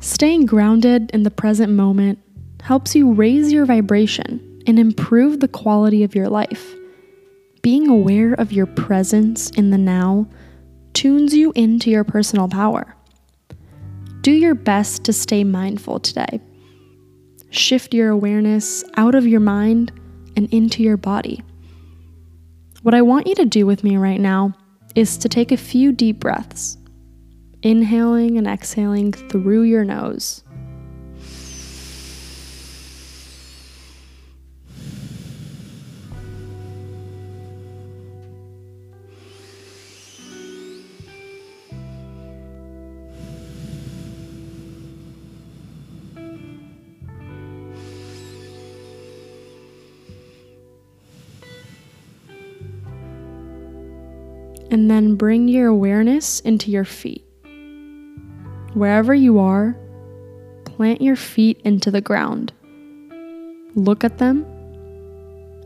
[0.00, 2.18] Staying grounded in the present moment
[2.62, 6.74] helps you raise your vibration and improve the quality of your life.
[7.62, 10.28] Being aware of your presence in the now
[10.92, 12.94] tunes you into your personal power.
[14.20, 16.40] Do your best to stay mindful today.
[17.50, 19.92] Shift your awareness out of your mind
[20.36, 21.42] and into your body.
[22.82, 24.54] What I want you to do with me right now
[24.94, 26.76] is to take a few deep breaths,
[27.62, 30.42] inhaling and exhaling through your nose.
[54.70, 57.27] And then bring your awareness into your feet.
[58.74, 59.76] Wherever you are,
[60.64, 62.52] plant your feet into the ground.
[63.74, 64.44] Look at them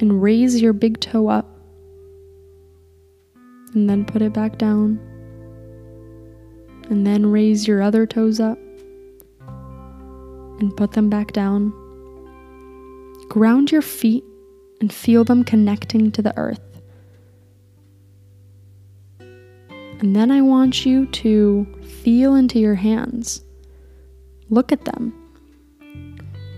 [0.00, 1.46] and raise your big toe up.
[3.74, 4.98] And then put it back down.
[6.88, 8.58] And then raise your other toes up
[10.60, 11.72] and put them back down.
[13.28, 14.24] Ground your feet
[14.80, 16.65] and feel them connecting to the earth.
[20.00, 21.66] And then I want you to
[22.02, 23.42] feel into your hands.
[24.50, 25.12] Look at them.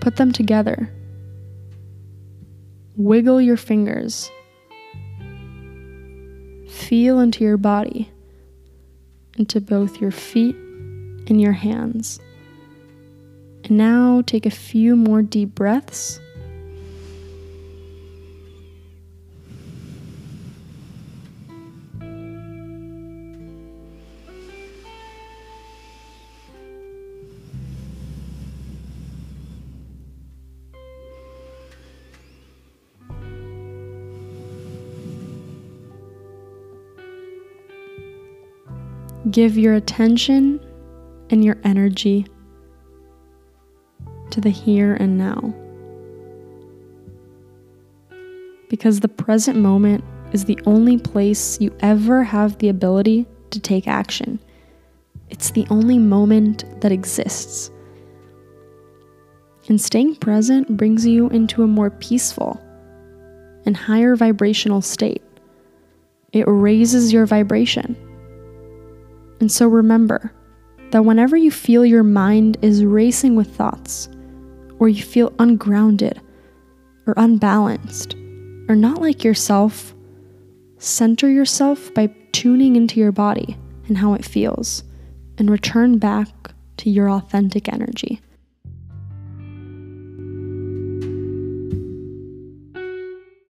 [0.00, 0.90] Put them together.
[2.96, 4.30] Wiggle your fingers.
[6.68, 8.10] Feel into your body,
[9.36, 12.18] into both your feet and your hands.
[13.64, 16.20] And now take a few more deep breaths.
[39.30, 40.60] Give your attention
[41.30, 42.26] and your energy
[44.30, 45.54] to the here and now.
[48.68, 53.88] Because the present moment is the only place you ever have the ability to take
[53.88, 54.38] action.
[55.28, 57.70] It's the only moment that exists.
[59.68, 62.60] And staying present brings you into a more peaceful
[63.64, 65.22] and higher vibrational state.
[66.32, 67.96] It raises your vibration.
[69.40, 70.32] And so remember
[70.90, 74.08] that whenever you feel your mind is racing with thoughts,
[74.78, 76.20] or you feel ungrounded
[77.06, 78.14] or unbalanced,
[78.68, 79.94] or not like yourself,
[80.78, 83.56] center yourself by tuning into your body
[83.88, 84.82] and how it feels,
[85.38, 86.28] and return back
[86.78, 88.20] to your authentic energy.